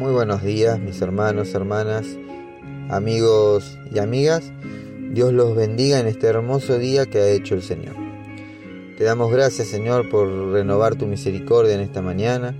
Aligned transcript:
Muy 0.00 0.12
buenos 0.12 0.42
días, 0.42 0.80
mis 0.80 1.02
hermanos, 1.02 1.54
hermanas, 1.54 2.06
amigos 2.88 3.78
y 3.92 3.98
amigas. 3.98 4.50
Dios 5.10 5.30
los 5.34 5.54
bendiga 5.54 6.00
en 6.00 6.06
este 6.06 6.26
hermoso 6.26 6.78
día 6.78 7.04
que 7.04 7.18
ha 7.18 7.28
hecho 7.28 7.54
el 7.54 7.60
Señor. 7.60 7.96
Te 8.96 9.04
damos 9.04 9.30
gracias, 9.30 9.68
Señor, 9.68 10.08
por 10.08 10.52
renovar 10.52 10.94
tu 10.94 11.04
misericordia 11.04 11.74
en 11.74 11.82
esta 11.82 12.00
mañana 12.00 12.56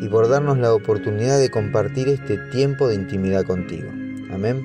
y 0.00 0.08
por 0.08 0.28
darnos 0.28 0.56
la 0.58 0.72
oportunidad 0.72 1.40
de 1.40 1.50
compartir 1.50 2.08
este 2.08 2.38
tiempo 2.52 2.86
de 2.86 2.94
intimidad 2.94 3.44
contigo. 3.44 3.90
Amén. 4.30 4.62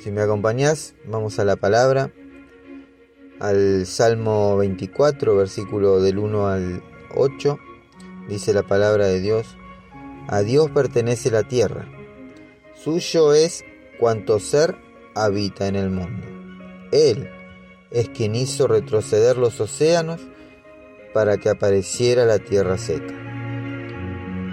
Si 0.00 0.10
me 0.10 0.22
acompañás, 0.22 0.96
vamos 1.06 1.38
a 1.38 1.44
la 1.44 1.54
palabra, 1.54 2.10
al 3.38 3.86
Salmo 3.86 4.56
24, 4.56 5.36
versículo 5.36 6.00
del 6.02 6.18
1 6.18 6.48
al 6.48 6.82
8 7.14 7.60
dice 8.30 8.54
la 8.54 8.62
palabra 8.62 9.06
de 9.06 9.20
Dios, 9.20 9.58
a 10.28 10.40
Dios 10.40 10.70
pertenece 10.70 11.30
la 11.30 11.42
tierra, 11.42 11.86
suyo 12.74 13.34
es 13.34 13.64
cuanto 13.98 14.38
ser 14.38 14.76
habita 15.14 15.66
en 15.66 15.76
el 15.76 15.90
mundo. 15.90 16.26
Él 16.92 17.28
es 17.90 18.08
quien 18.08 18.34
hizo 18.34 18.68
retroceder 18.68 19.36
los 19.36 19.60
océanos 19.60 20.20
para 21.12 21.36
que 21.38 21.48
apareciera 21.48 22.24
la 22.24 22.38
tierra 22.38 22.78
seca. 22.78 23.14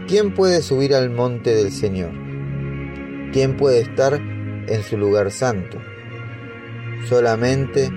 ¿Quién 0.08 0.34
puede 0.34 0.62
subir 0.62 0.96
al 0.96 1.12
monte 1.12 1.54
del 1.54 1.72
Señor? 1.72 2.12
¿Quién 3.32 3.58
puede 3.58 3.82
estar 3.82 4.16
en 4.16 4.84
su 4.84 4.98
lugar 4.98 5.32
santo? 5.32 5.78
Solamente 7.08 7.92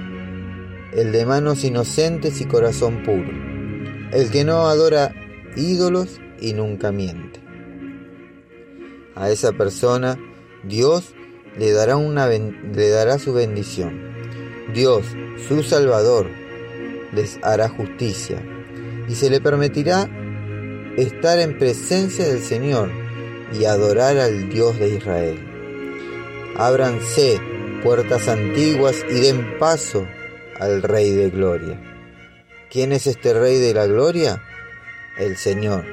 el 0.92 1.12
de 1.12 1.24
manos 1.24 1.64
inocentes 1.64 2.40
y 2.40 2.44
corazón 2.46 3.02
puro, 3.02 3.30
el 4.12 4.30
que 4.30 4.44
no 4.44 4.68
adora 4.68 5.14
ídolos 5.56 6.20
y 6.40 6.52
nunca 6.52 6.92
miente. 6.92 7.40
A 9.14 9.30
esa 9.30 9.52
persona 9.52 10.18
Dios 10.64 11.14
le 11.58 11.72
dará, 11.72 11.96
una, 11.96 12.28
le 12.28 12.88
dará 12.88 13.18
su 13.18 13.32
bendición. 13.32 14.00
Dios, 14.72 15.04
su 15.48 15.62
Salvador, 15.62 16.28
les 17.12 17.38
hará 17.42 17.68
justicia 17.68 18.42
y 19.08 19.14
se 19.14 19.30
le 19.30 19.40
permitirá 19.40 20.08
estar 20.96 21.38
en 21.38 21.58
presencia 21.58 22.26
del 22.28 22.40
Señor 22.40 22.90
y 23.58 23.64
adorar 23.64 24.18
al 24.18 24.48
Dios 24.48 24.78
de 24.78 24.96
Israel. 24.96 25.38
Ábranse 26.56 27.40
puertas 27.82 28.28
antiguas 28.28 29.04
y 29.10 29.20
den 29.20 29.58
paso 29.58 30.06
al 30.58 30.82
Rey 30.82 31.10
de 31.10 31.30
Gloria. 31.30 31.80
¿Quién 32.70 32.92
es 32.92 33.06
este 33.06 33.32
Rey 33.34 33.58
de 33.58 33.74
la 33.74 33.86
Gloria? 33.86 34.42
El 35.20 35.36
Señor, 35.36 35.84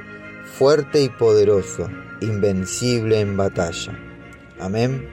fuerte 0.45 1.03
y 1.03 1.09
poderoso, 1.09 1.89
invencible 2.21 3.19
en 3.19 3.35
batalla. 3.35 3.99
Amén. 4.59 5.09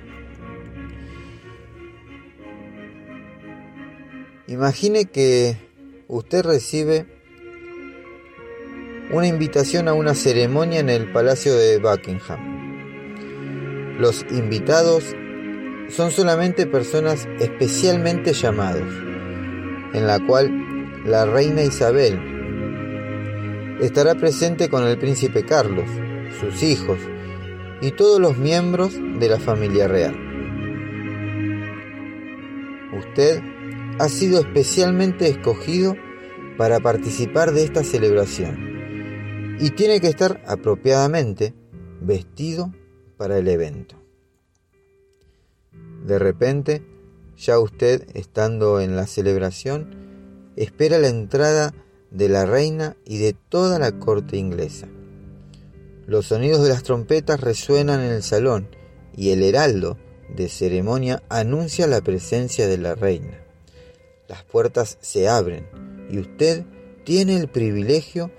Imagine 4.46 5.06
que 5.06 5.56
usted 6.06 6.44
recibe 6.44 7.06
una 9.10 9.26
invitación 9.26 9.88
a 9.88 9.94
una 9.94 10.14
ceremonia 10.14 10.78
en 10.78 10.90
el 10.90 11.10
Palacio 11.12 11.56
de 11.56 11.78
Buckingham. 11.78 13.98
Los 13.98 14.24
invitados 14.30 15.04
son 15.88 16.12
solamente 16.12 16.66
personas 16.66 17.28
especialmente 17.40 18.32
llamados, 18.32 18.92
en 19.92 20.06
la 20.06 20.24
cual 20.24 21.02
la 21.04 21.26
reina 21.26 21.62
Isabel 21.62 22.33
estará 23.80 24.14
presente 24.14 24.68
con 24.68 24.86
el 24.86 24.98
príncipe 24.98 25.44
Carlos, 25.44 25.88
sus 26.40 26.62
hijos 26.62 26.98
y 27.80 27.90
todos 27.92 28.20
los 28.20 28.38
miembros 28.38 28.94
de 29.18 29.28
la 29.28 29.38
familia 29.38 29.88
real. 29.88 30.14
Usted 32.98 33.42
ha 33.98 34.08
sido 34.08 34.40
especialmente 34.40 35.28
escogido 35.28 35.96
para 36.56 36.80
participar 36.80 37.52
de 37.52 37.64
esta 37.64 37.82
celebración 37.82 39.56
y 39.60 39.70
tiene 39.70 40.00
que 40.00 40.08
estar 40.08 40.42
apropiadamente 40.46 41.54
vestido 42.00 42.72
para 43.16 43.38
el 43.38 43.48
evento. 43.48 43.96
De 46.04 46.18
repente, 46.18 46.82
ya 47.36 47.58
usted 47.58 48.06
estando 48.14 48.80
en 48.80 48.96
la 48.96 49.06
celebración, 49.06 50.52
espera 50.56 50.98
la 50.98 51.08
entrada 51.08 51.74
de 52.14 52.28
la 52.28 52.46
reina 52.46 52.96
y 53.04 53.18
de 53.18 53.32
toda 53.32 53.78
la 53.78 53.98
corte 53.98 54.36
inglesa. 54.36 54.86
Los 56.06 56.26
sonidos 56.26 56.62
de 56.62 56.68
las 56.68 56.84
trompetas 56.84 57.40
resuenan 57.40 58.00
en 58.00 58.12
el 58.12 58.22
salón 58.22 58.68
y 59.16 59.30
el 59.30 59.42
heraldo 59.42 59.98
de 60.34 60.48
ceremonia 60.48 61.22
anuncia 61.28 61.88
la 61.88 62.00
presencia 62.00 62.68
de 62.68 62.78
la 62.78 62.94
reina. 62.94 63.40
Las 64.28 64.44
puertas 64.44 64.96
se 65.00 65.28
abren 65.28 65.66
y 66.08 66.18
usted 66.18 66.64
tiene 67.04 67.36
el 67.36 67.48
privilegio 67.48 68.30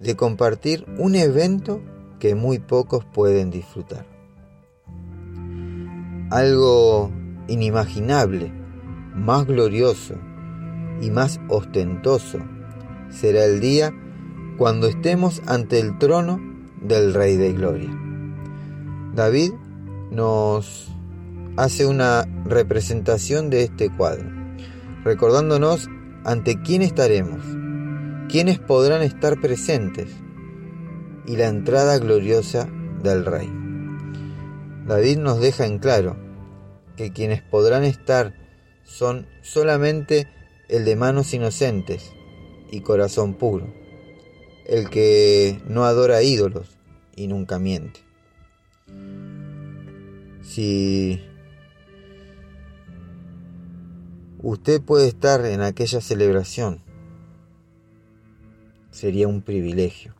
de 0.00 0.16
compartir 0.16 0.86
un 0.96 1.14
evento 1.14 1.82
que 2.18 2.34
muy 2.34 2.58
pocos 2.58 3.04
pueden 3.04 3.50
disfrutar. 3.50 4.06
Algo 6.30 7.10
inimaginable, 7.46 8.50
más 9.14 9.46
glorioso 9.46 10.14
y 11.00 11.10
más 11.10 11.40
ostentoso 11.48 12.38
será 13.10 13.44
el 13.44 13.60
día 13.60 13.92
cuando 14.56 14.88
estemos 14.88 15.42
ante 15.46 15.78
el 15.78 15.98
trono 15.98 16.40
del 16.82 17.14
Rey 17.14 17.36
de 17.36 17.52
Gloria. 17.52 17.90
David 19.14 19.52
nos 20.10 20.88
hace 21.56 21.86
una 21.86 22.24
representación 22.44 23.50
de 23.50 23.64
este 23.64 23.90
cuadro, 23.94 24.28
recordándonos 25.04 25.88
ante 26.24 26.60
quién 26.62 26.82
estaremos, 26.82 27.40
quiénes 28.28 28.58
podrán 28.58 29.02
estar 29.02 29.40
presentes 29.40 30.10
y 31.26 31.36
la 31.36 31.48
entrada 31.48 31.98
gloriosa 31.98 32.68
del 33.02 33.24
Rey. 33.24 33.50
David 34.86 35.18
nos 35.18 35.40
deja 35.40 35.66
en 35.66 35.78
claro 35.78 36.16
que 36.96 37.12
quienes 37.12 37.42
podrán 37.42 37.84
estar 37.84 38.34
son 38.84 39.26
solamente 39.42 40.28
el 40.68 40.84
de 40.84 40.96
manos 40.96 41.34
inocentes, 41.34 42.12
y 42.70 42.80
corazón 42.80 43.34
puro, 43.34 43.66
el 44.66 44.90
que 44.90 45.60
no 45.66 45.84
adora 45.84 46.22
ídolos 46.22 46.78
y 47.16 47.26
nunca 47.26 47.58
miente. 47.58 48.00
Si 50.42 51.20
usted 54.42 54.80
puede 54.80 55.08
estar 55.08 55.44
en 55.44 55.60
aquella 55.60 56.00
celebración, 56.00 56.80
sería 58.90 59.28
un 59.28 59.42
privilegio, 59.42 60.14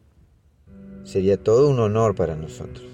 sería 1.05 1.43
todo 1.43 1.69
un 1.69 1.81
honor 1.81 2.15
para 2.15 2.37
nosotros. 2.37 2.87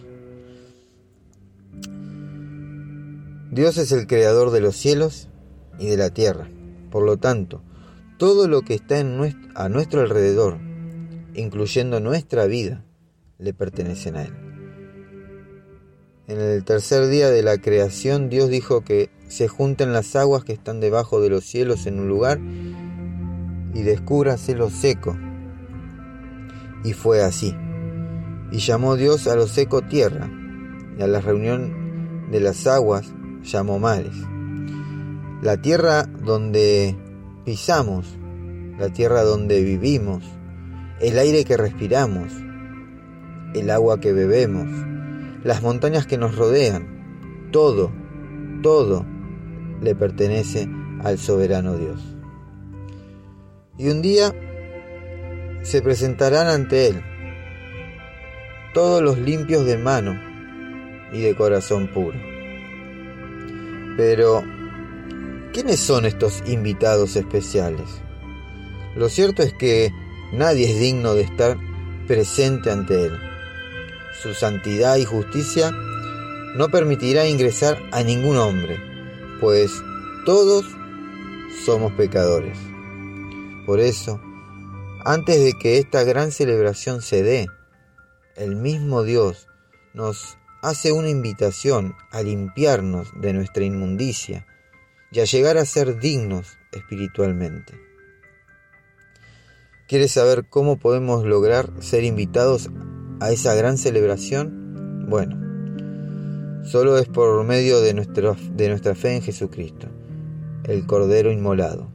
Dios 3.51 3.79
es 3.79 3.93
el 3.93 4.07
creador 4.07 4.51
de 4.51 4.61
los 4.61 4.77
cielos 4.77 5.29
y 5.79 5.87
de 5.87 5.97
la 5.97 6.11
tierra, 6.11 6.49
por 6.91 7.05
lo 7.05 7.19
tanto, 7.19 7.63
todo 8.19 8.49
lo 8.49 8.63
que 8.63 8.75
está 8.75 9.01
a 9.01 9.69
nuestro 9.69 10.01
alrededor, 10.01 10.59
incluyendo 11.35 12.01
nuestra 12.01 12.47
vida, 12.47 12.85
le 13.39 13.53
pertenecen 13.53 14.17
a 14.17 14.23
Él. 14.23 14.33
En 16.27 16.41
el 16.41 16.65
tercer 16.65 17.09
día 17.09 17.29
de 17.29 17.43
la 17.43 17.59
creación 17.59 18.31
Dios 18.31 18.49
dijo 18.49 18.83
que 18.83 19.11
se 19.29 19.47
junten 19.47 19.93
las 19.93 20.17
aguas 20.17 20.45
que 20.45 20.55
están 20.55 20.81
debajo 20.81 21.21
de 21.21 21.29
los 21.29 21.45
cielos 21.45 21.87
en 21.87 22.01
un 22.01 22.09
lugar 22.09 22.41
y 23.75 23.83
descúbrase 23.83 24.55
lo 24.55 24.71
seco. 24.71 25.17
Y 26.83 26.93
fue 26.93 27.23
así. 27.23 27.55
Y 28.53 28.59
llamó 28.59 28.97
Dios 28.97 29.27
a 29.27 29.37
lo 29.37 29.47
seco 29.47 29.83
tierra, 29.83 30.31
y 30.97 31.03
a 31.03 31.07
la 31.07 31.21
reunión 31.21 32.31
de 32.31 32.41
las 32.41 32.67
aguas 32.67 33.13
llamó 33.43 33.79
mares. 33.79 34.15
La 35.43 35.61
tierra 35.61 36.05
donde 36.05 36.97
pisamos, 37.45 38.07
la 38.79 38.89
tierra 38.89 39.23
donde 39.23 39.63
vivimos, 39.63 40.25
el 41.01 41.19
aire 41.19 41.45
que 41.45 41.57
respiramos, 41.57 42.33
el 43.55 43.71
agua 43.71 44.01
que 44.01 44.13
bebemos, 44.13 44.69
las 45.45 45.63
montañas 45.63 46.07
que 46.07 46.19
nos 46.19 46.37
rodean, 46.37 47.51
todo, 47.53 47.93
todo 48.63 49.05
le 49.83 49.95
pertenece 49.95 50.69
al 51.03 51.19
soberano 51.19 51.77
Dios. 51.77 52.01
Y 53.77 53.89
un 53.89 54.03
día 54.03 54.35
se 55.63 55.83
presentarán 55.83 56.47
ante 56.47 56.89
Él 56.89 57.03
todos 58.73 59.03
los 59.03 59.19
limpios 59.19 59.65
de 59.65 59.79
mano 59.79 60.21
y 61.13 61.21
de 61.21 61.35
corazón 61.37 61.89
puro. 61.89 62.19
Pero 63.97 64.43
¿Quiénes 65.55 65.79
son 65.79 66.05
estos 66.05 66.43
invitados 66.47 67.15
especiales? 67.15 67.89
Lo 68.97 69.09
cierto 69.09 69.45
es 69.45 69.55
que 69.55 69.93
nadie 70.33 70.69
es 70.69 70.81
digno 70.81 71.15
de 71.15 71.23
estar 71.23 71.57
presente 72.09 72.73
ante 72.73 73.05
Él. 73.05 73.17
su 74.21 74.35
santidad 74.35 74.97
y 74.97 75.05
justicia, 75.05 75.71
no 76.57 76.71
permitirá 76.71 77.29
ingresar 77.29 77.79
a 77.93 78.03
ningún 78.03 78.37
hombre, 78.37 78.81
pues 79.41 79.71
todos 80.27 80.67
somos 81.65 81.93
pecadores. 81.93 82.59
Por 83.65 83.79
eso, 83.79 84.21
antes 85.05 85.39
de 85.39 85.53
que 85.53 85.79
esta 85.79 86.03
gran 86.03 86.33
celebración 86.33 87.01
se 87.01 87.23
dé, 87.23 87.47
el 88.35 88.57
mismo 88.57 89.05
Dios 89.05 89.47
nos 89.93 90.37
hace 90.63 90.91
una 90.91 91.11
invitación 91.11 91.95
a 92.11 92.23
limpiarnos 92.23 93.13
de 93.21 93.33
nuestra 93.33 93.63
inmundicia 93.63 94.49
y 95.15 95.21
a 95.21 95.25
llegar 95.25 95.59
a 95.59 95.65
ser 95.65 96.01
dignos 96.01 96.59
espiritualmente. 96.73 97.73
¿Quieres 99.87 100.11
saber 100.11 100.47
cómo 100.51 100.77
podemos 100.77 101.25
lograr 101.25 101.71
ser 101.79 102.03
invitados 102.03 102.69
a 103.21 103.31
esa 103.31 103.55
gran 103.55 103.79
celebración? 103.79 105.07
Bueno, 105.09 106.65
solo 106.65 106.99
es 106.99 107.07
por 107.07 107.45
medio 107.45 107.81
de, 107.81 107.95
de 107.95 108.69
nuestra 108.69 108.95
fe 108.97 109.15
en 109.15 109.23
Jesucristo, 109.23 109.87
el 110.65 110.85
Cordero 110.85 111.31
inmolado. 111.31 111.93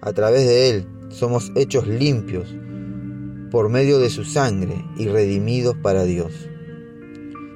A 0.00 0.12
través 0.12 0.46
de 0.46 0.70
Él 0.70 0.86
somos 1.08 1.50
hechos 1.56 1.88
limpios 1.88 2.54
por 3.50 3.68
medio 3.68 3.98
de 3.98 4.10
su 4.10 4.24
sangre 4.24 4.84
y 4.96 5.08
redimidos 5.08 5.76
para 5.78 6.04
Dios. 6.04 6.32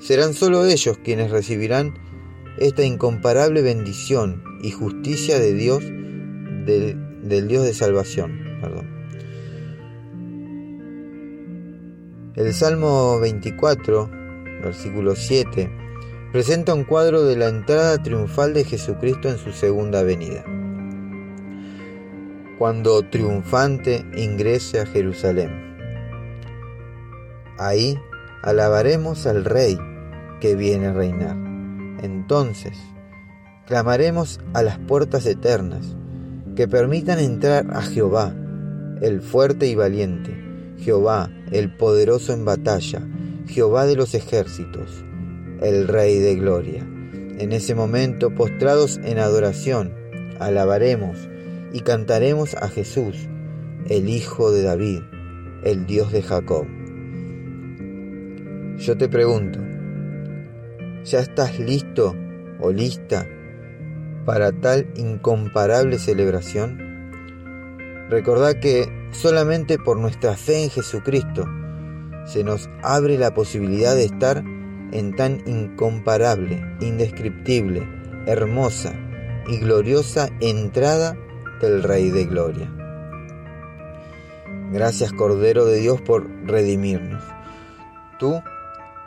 Serán 0.01 0.35
solo 0.35 0.65
ellos 0.65 0.99
quienes 1.05 1.31
recibirán 1.31 2.08
esta 2.61 2.85
incomparable 2.85 3.63
bendición 3.63 4.43
y 4.63 4.71
justicia 4.73 5.39
de 5.39 5.55
Dios, 5.55 5.83
del, 5.85 7.49
Dios 7.49 7.65
de 7.65 7.75
salvación. 7.75 8.49
El 12.35 12.55
Salmo 12.55 13.19
24, 13.21 14.11
versículo 14.63 15.17
7, 15.17 15.71
presenta 16.33 16.75
un 16.75 16.85
cuadro 16.85 17.25
de 17.25 17.37
la 17.37 17.49
entrada 17.49 18.01
triunfal 18.03 18.55
de 18.55 18.65
Jesucristo 18.65 19.29
en 19.29 19.39
su 19.39 19.53
segunda 19.53 20.03
venida. 20.03 20.45
Cuando 22.59 23.03
triunfante 23.03 24.05
ingrese 24.17 24.81
a 24.81 24.87
Jerusalén. 24.87 25.77
Ahí 27.59 27.99
alabaremos 28.43 29.27
al 29.27 29.45
Rey 29.45 29.77
que 30.41 30.55
viene 30.55 30.87
a 30.87 30.93
reinar. 30.93 31.48
Entonces, 32.03 32.77
clamaremos 33.67 34.41
a 34.55 34.63
las 34.63 34.79
puertas 34.79 35.27
eternas 35.27 35.97
que 36.57 36.69
permitan 36.69 37.19
entrar 37.19 37.67
a 37.73 37.83
Jehová, 37.83 38.35
el 39.01 39.21
fuerte 39.21 39.67
y 39.67 39.75
valiente 39.75 40.49
Jehová, 40.79 41.31
el 41.51 41.75
poderoso 41.77 42.33
en 42.33 42.45
batalla, 42.45 43.03
Jehová 43.47 43.87
de 43.87 43.97
los 43.97 44.15
ejércitos, 44.15 45.05
el 45.61 45.89
Rey 45.89 46.19
de 46.19 46.37
gloria. 46.37 46.87
En 47.39 47.53
ese 47.53 47.75
momento, 47.75 48.35
postrados 48.35 48.99
en 49.03 49.19
adoración, 49.19 49.93
alabaremos 50.39 51.29
y 51.73 51.81
cantaremos 51.81 52.55
a 52.55 52.69
Jesús, 52.69 53.29
el 53.89 54.09
Hijo 54.09 54.53
de 54.53 54.63
David, 54.63 55.01
el 55.65 55.87
Dios 55.87 56.13
de 56.13 56.23
Jacob. 56.23 56.67
Yo 58.79 58.97
te 58.97 59.09
pregunto, 59.09 59.59
¿ya 61.11 61.21
estás 61.21 61.59
listo 61.59 62.15
o 62.61 62.71
lista 62.71 63.27
para 64.27 64.53
tal 64.53 64.87
incomparable 64.97 65.99
celebración? 65.99 66.79
Recordad 68.11 68.57
que 68.61 68.89
solamente 69.11 69.79
por 69.79 69.99
nuestra 69.99 70.35
fe 70.35 70.65
en 70.65 70.71
Jesucristo 70.71 71.47
se 72.27 72.45
nos 72.45 72.69
abre 72.83 73.17
la 73.17 73.33
posibilidad 73.33 73.95
de 73.95 74.05
estar 74.05 74.45
en 74.93 75.17
tan 75.17 75.43
incomparable, 75.47 76.63
indescriptible, 76.81 77.89
hermosa 78.27 78.93
y 79.47 79.59
gloriosa 79.59 80.29
entrada 80.41 81.17
del 81.61 81.83
Rey 81.83 82.11
de 82.11 82.27
Gloria. 82.27 82.71
Gracias 84.73 85.13
Cordero 85.13 85.65
de 85.65 85.79
Dios 85.79 86.03
por 86.03 86.29
redimirnos. 86.45 87.25
Tú 88.19 88.43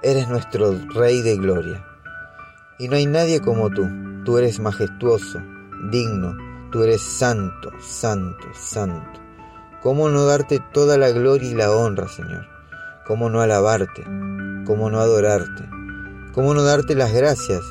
eres 0.01 0.27
nuestro 0.27 0.74
Rey 0.95 1.21
de 1.21 1.38
Gloria. 1.38 1.90
Y 2.79 2.88
no 2.88 2.95
hay 2.95 3.06
nadie 3.06 3.41
como 3.41 3.69
tú. 3.69 3.88
Tú 4.25 4.38
eres 4.38 4.59
majestuoso, 4.59 5.41
digno, 5.91 6.35
Tú 6.71 6.83
eres 6.83 7.01
santo, 7.01 7.69
santo, 7.81 8.47
santo. 8.53 9.19
¿Cómo 9.83 10.07
no 10.07 10.23
darte 10.25 10.62
toda 10.71 10.97
la 10.97 11.12
gloria 11.12 11.51
y 11.51 11.53
la 11.53 11.69
honra, 11.69 12.07
Señor? 12.07 12.47
¿Cómo 13.06 13.29
no 13.29 13.41
alabarte? 13.41 14.03
¿Cómo 14.65 14.89
no 14.89 15.01
adorarte? 15.01 15.68
¿Cómo 16.33 16.53
no 16.53 16.63
darte 16.63 16.95
las 16.95 17.12
gracias 17.12 17.62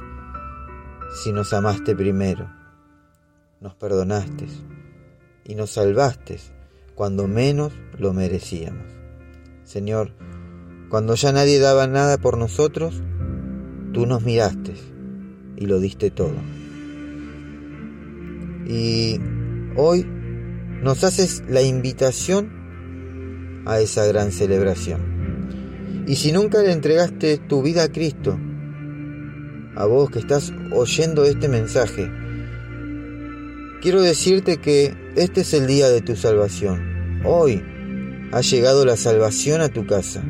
si 1.14 1.32
nos 1.32 1.54
amaste 1.54 1.96
primero? 1.96 2.52
Nos 3.60 3.74
perdonaste 3.74 4.48
y 5.44 5.54
nos 5.54 5.70
salvaste 5.70 6.38
cuando 6.94 7.26
menos 7.26 7.72
lo 7.96 8.12
merecíamos. 8.12 8.84
Señor, 9.64 10.12
cuando 10.90 11.14
ya 11.14 11.32
nadie 11.32 11.58
daba 11.58 11.86
nada 11.86 12.18
por 12.18 12.36
nosotros, 12.36 13.02
tú 13.92 14.06
nos 14.06 14.22
miraste 14.22 14.74
y 15.56 15.66
lo 15.66 15.80
diste 15.80 16.10
todo. 16.10 16.34
Y 18.66 19.18
hoy 19.76 20.06
nos 20.82 21.04
haces 21.04 21.42
la 21.48 21.62
invitación 21.62 23.62
a 23.66 23.80
esa 23.80 24.06
gran 24.06 24.32
celebración. 24.32 26.04
Y 26.06 26.16
si 26.16 26.32
nunca 26.32 26.62
le 26.62 26.72
entregaste 26.72 27.38
tu 27.38 27.62
vida 27.62 27.84
a 27.84 27.92
Cristo, 27.92 28.38
a 29.76 29.86
vos 29.86 30.10
que 30.10 30.18
estás 30.18 30.52
oyendo 30.72 31.24
este 31.24 31.48
mensaje, 31.48 32.10
quiero 33.82 34.02
decirte 34.02 34.58
que 34.58 34.94
este 35.16 35.42
es 35.42 35.54
el 35.54 35.66
día 35.66 35.88
de 35.88 36.00
tu 36.00 36.16
salvación. 36.16 37.22
Hoy 37.24 37.62
ha 38.32 38.40
llegado 38.40 38.84
la 38.84 38.96
salvación 38.96 39.60
a 39.60 39.68
tu 39.68 39.86
casa. 39.86 40.22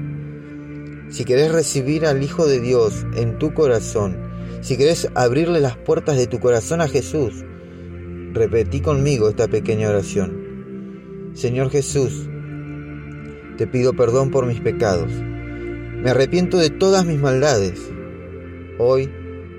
Si 1.10 1.24
querés 1.24 1.50
recibir 1.50 2.06
al 2.06 2.22
Hijo 2.22 2.46
de 2.46 2.60
Dios 2.60 3.04
en 3.16 3.36
tu 3.38 3.52
corazón, 3.52 4.16
si 4.60 4.76
querés 4.76 5.08
abrirle 5.16 5.58
las 5.60 5.76
puertas 5.76 6.16
de 6.16 6.28
tu 6.28 6.38
corazón 6.38 6.80
a 6.80 6.88
Jesús, 6.88 7.44
repetí 8.32 8.80
conmigo 8.80 9.28
esta 9.28 9.48
pequeña 9.48 9.88
oración. 9.88 11.32
Señor 11.34 11.70
Jesús, 11.70 12.28
te 13.58 13.66
pido 13.66 13.92
perdón 13.94 14.30
por 14.30 14.46
mis 14.46 14.60
pecados. 14.60 15.10
Me 15.10 16.10
arrepiento 16.10 16.58
de 16.58 16.70
todas 16.70 17.04
mis 17.04 17.18
maldades. 17.18 17.80
Hoy 18.78 19.10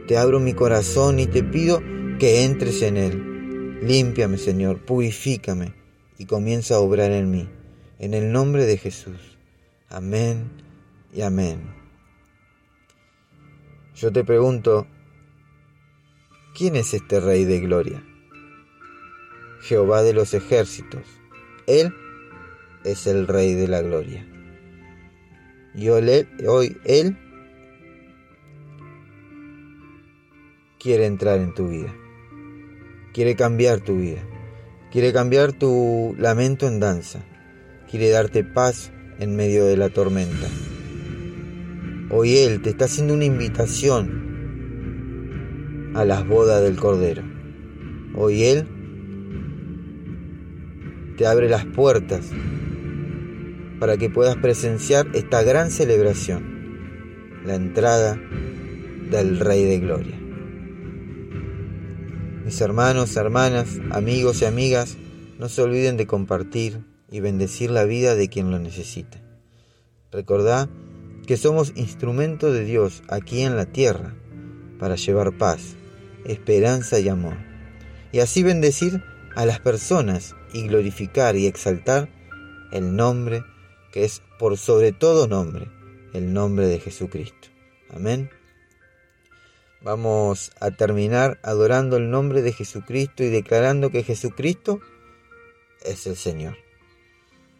te 0.07 0.17
abro 0.17 0.39
mi 0.39 0.53
corazón 0.53 1.19
y 1.19 1.27
te 1.27 1.43
pido 1.43 1.83
que 2.17 2.45
entres 2.45 2.81
en 2.81 2.95
él. 2.95 3.79
Límpiame, 3.83 4.37
Señor, 4.37 4.85
purifícame 4.85 5.73
y 6.17 6.25
comienza 6.25 6.75
a 6.75 6.79
obrar 6.79 7.11
en 7.11 7.29
mí. 7.29 7.49
En 7.99 8.13
el 8.13 8.31
nombre 8.31 8.65
de 8.65 8.77
Jesús. 8.77 9.37
Amén 9.89 10.70
y 11.13 11.21
amén. 11.21 11.61
Yo 13.95 14.11
te 14.11 14.23
pregunto, 14.23 14.87
¿quién 16.55 16.75
es 16.75 16.93
este 16.93 17.19
Rey 17.19 17.45
de 17.45 17.59
Gloria? 17.59 18.03
Jehová 19.61 20.01
de 20.01 20.13
los 20.13 20.33
ejércitos. 20.33 21.03
Él 21.67 21.93
es 22.83 23.05
el 23.07 23.27
Rey 23.27 23.53
de 23.53 23.67
la 23.67 23.81
Gloria. 23.81 24.25
Y 25.75 25.89
hoy 25.89 26.77
Él 26.83 27.17
quiere 30.79 31.05
entrar 31.05 31.39
en 31.39 31.53
tu 31.53 31.67
vida. 31.67 31.93
Quiere 33.13 33.35
cambiar 33.35 33.81
tu 33.81 33.97
vida. 33.97 34.21
Quiere 34.91 35.13
cambiar 35.13 35.53
tu 35.53 36.15
lamento 36.17 36.67
en 36.67 36.79
danza. 36.79 37.23
Quiere 37.89 38.09
darte 38.09 38.43
paz 38.43 38.91
en 39.19 39.35
medio 39.35 39.65
de 39.65 39.77
la 39.77 39.89
tormenta. 39.89 40.47
Hoy 42.13 42.39
Él 42.39 42.61
te 42.61 42.71
está 42.71 42.83
haciendo 42.85 43.13
una 43.13 43.23
invitación 43.23 44.31
a 45.95 46.03
las 46.03 46.27
bodas 46.27 46.61
del 46.61 46.75
Cordero. 46.75 47.23
Hoy 48.15 48.43
Él 48.43 48.67
te 51.15 51.25
abre 51.25 51.47
las 51.47 51.65
puertas 51.65 52.29
para 53.79 53.95
que 53.95 54.09
puedas 54.09 54.35
presenciar 54.35 55.07
esta 55.13 55.41
gran 55.43 55.71
celebración, 55.71 57.39
la 57.45 57.55
entrada 57.55 58.19
del 59.09 59.39
Rey 59.39 59.63
de 59.63 59.79
Gloria. 59.79 60.19
Mis 62.43 62.59
hermanos, 62.59 63.15
hermanas, 63.15 63.79
amigos 63.91 64.41
y 64.41 64.45
amigas, 64.45 64.97
no 65.39 65.47
se 65.47 65.61
olviden 65.61 65.95
de 65.95 66.07
compartir 66.07 66.81
y 67.09 67.21
bendecir 67.21 67.71
la 67.71 67.85
vida 67.85 68.15
de 68.15 68.27
quien 68.27 68.51
lo 68.51 68.59
necesita. 68.59 69.17
Recordá 70.11 70.67
que 71.25 71.37
somos 71.37 71.73
instrumento 71.75 72.51
de 72.51 72.65
Dios 72.65 73.03
aquí 73.07 73.41
en 73.41 73.55
la 73.55 73.65
tierra 73.65 74.13
para 74.79 74.95
llevar 74.95 75.37
paz, 75.37 75.75
esperanza 76.25 76.99
y 76.99 77.09
amor, 77.09 77.37
y 78.11 78.19
así 78.19 78.43
bendecir 78.43 79.03
a 79.35 79.45
las 79.45 79.59
personas 79.59 80.35
y 80.53 80.67
glorificar 80.67 81.35
y 81.35 81.47
exaltar 81.47 82.09
el 82.71 82.95
nombre 82.95 83.43
que 83.91 84.05
es 84.05 84.21
por 84.39 84.57
sobre 84.57 84.91
todo 84.91 85.27
nombre, 85.27 85.67
el 86.13 86.33
nombre 86.33 86.67
de 86.67 86.79
Jesucristo. 86.79 87.49
Amén. 87.89 88.29
Vamos 89.81 90.51
a 90.59 90.71
terminar 90.71 91.39
adorando 91.43 91.97
el 91.97 92.09
nombre 92.09 92.41
de 92.41 92.53
Jesucristo 92.53 93.23
y 93.23 93.29
declarando 93.29 93.89
que 93.89 94.03
Jesucristo 94.03 94.79
es 95.83 96.05
el 96.07 96.15
Señor. 96.15 96.55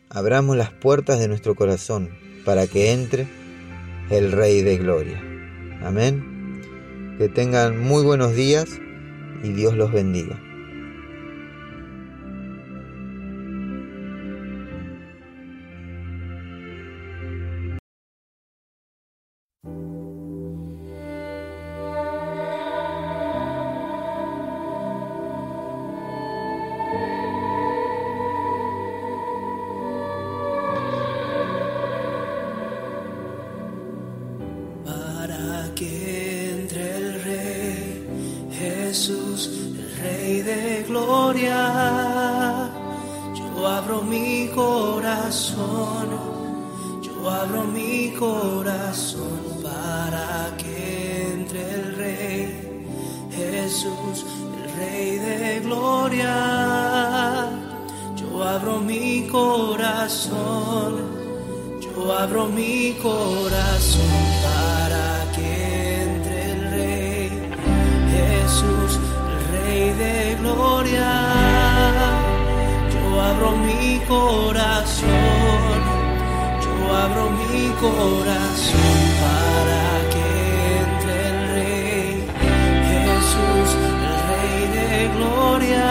Abramos 0.10 0.56
las 0.56 0.72
puertas 0.72 1.20
de 1.20 1.28
nuestro 1.28 1.56
corazón 1.56 2.18
para 2.46 2.68
que 2.68 2.92
entre 2.92 3.28
el 4.12 4.34
Rey 4.34 4.62
de 4.62 4.78
Gloria. 4.78 5.24
Amén. 5.82 6.62
Que 7.18 7.30
tengan 7.30 7.80
muy 7.80 8.04
buenos 8.04 8.36
días 8.36 8.80
y 9.42 9.54
Dios 9.54 9.76
los 9.76 9.92
bendiga. 9.92 10.38
corazón 48.18 49.40
para 49.64 50.56
que 50.58 51.34
entre 51.34 51.62
el 51.74 51.96
Rey 51.96 52.62
Jesús, 53.32 54.26
el 54.56 54.72
Rey 54.78 55.18
de 55.18 55.60
gloria. 55.62 57.50
Yo 58.16 58.44
abro 58.44 58.80
mi 58.80 59.28
corazón, 59.28 60.94
yo 61.82 62.14
abro 62.18 62.48
mi 62.48 62.94
corazón 63.02 64.16
para 64.48 65.32
que 65.36 66.04
entre 66.04 66.52
el 66.52 66.62
Rey 66.72 67.30
Jesús, 68.16 69.00
el 69.32 69.42
Rey 69.54 69.90
de 70.04 70.36
gloria. 70.42 71.10
Yo 72.94 73.22
abro 73.22 73.52
mi 73.58 74.00
corazón 74.08 75.41
abro 76.94 77.30
mi 77.30 77.70
corazón 77.80 78.98
para 79.22 79.84
que 80.12 80.26
entre 80.84 81.16
el 81.30 81.40
Rey 81.54 82.10
Jesús, 82.90 83.68
el 83.88 84.20
Rey 84.30 84.62
de 84.78 84.90
Gloria. 85.16 85.90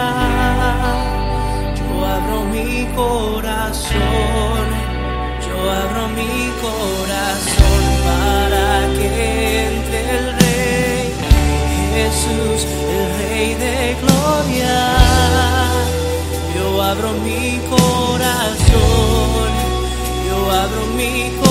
Yo 1.79 2.05
abro 2.05 2.37
mi 2.53 2.85
corazón, 2.95 4.65
yo 5.45 5.55
abro 5.83 6.03
mi 6.19 6.35
corazón 6.65 7.83
para 8.07 8.67
que 8.97 9.09
entre 9.67 9.99
el 10.17 10.25
Rey 10.39 11.13
Jesús, 11.93 12.59
el 12.95 13.05
Rey 13.19 13.49
de 13.55 13.95
Gloria. 14.01 14.77
Yo 16.55 16.81
abro 16.81 17.11
mi 17.13 17.59
corazón 17.69 18.60
cuadro, 20.51 20.85
mi 20.97 21.03
hijo. 21.03 21.50